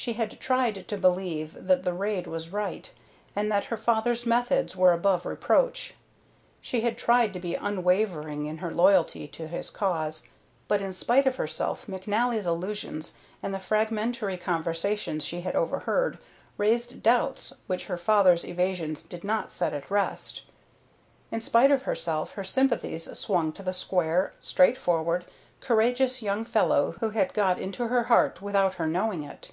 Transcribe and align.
She 0.00 0.12
had 0.12 0.38
tried 0.38 0.86
to 0.86 0.96
believe 0.96 1.56
that 1.66 1.82
the 1.82 1.92
raid 1.92 2.28
was 2.28 2.50
right 2.50 2.88
and 3.34 3.50
that 3.50 3.64
her 3.64 3.76
father's 3.76 4.24
methods 4.24 4.76
were 4.76 4.92
above 4.92 5.26
reproach; 5.26 5.94
she 6.60 6.82
had 6.82 6.96
tried 6.96 7.32
to 7.32 7.40
be 7.40 7.56
unwavering 7.56 8.46
in 8.46 8.58
her 8.58 8.72
loyalty 8.72 9.26
to 9.26 9.48
his 9.48 9.70
cause, 9.70 10.22
but 10.68 10.80
in 10.80 10.92
spite 10.92 11.26
of 11.26 11.34
herself 11.34 11.88
McNally's 11.88 12.46
allusions 12.46 13.14
and 13.42 13.52
the 13.52 13.58
fragmentary 13.58 14.36
conversations 14.36 15.24
she 15.24 15.40
had 15.40 15.56
overheard 15.56 16.18
raised 16.58 17.02
doubts 17.02 17.52
which 17.66 17.86
her 17.86 17.98
father's 17.98 18.44
evasions 18.44 19.02
did 19.02 19.24
not 19.24 19.50
set 19.50 19.74
at 19.74 19.90
rest. 19.90 20.42
In 21.32 21.40
spite 21.40 21.72
of 21.72 21.82
herself 21.82 22.34
her 22.34 22.44
sympathies 22.44 23.10
swung 23.18 23.50
to 23.52 23.64
the 23.64 23.72
square, 23.74 24.32
straightforward, 24.38 25.24
courageous 25.58 26.22
young 26.22 26.44
fellow 26.44 26.92
who 27.00 27.10
had 27.10 27.34
got 27.34 27.58
into 27.58 27.88
her 27.88 28.04
heart 28.04 28.40
without 28.40 28.74
her 28.74 28.86
knowing 28.86 29.24
it. 29.24 29.50